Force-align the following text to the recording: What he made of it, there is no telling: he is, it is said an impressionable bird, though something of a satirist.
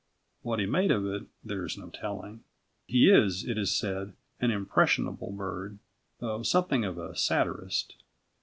What 0.41 0.57
he 0.57 0.65
made 0.65 0.89
of 0.89 1.05
it, 1.05 1.27
there 1.43 1.63
is 1.63 1.77
no 1.77 1.91
telling: 1.91 2.43
he 2.87 3.07
is, 3.07 3.43
it 3.47 3.55
is 3.59 3.77
said 3.77 4.13
an 4.39 4.49
impressionable 4.49 5.31
bird, 5.31 5.77
though 6.17 6.41
something 6.41 6.83
of 6.83 6.97
a 6.97 7.15
satirist. 7.15 7.93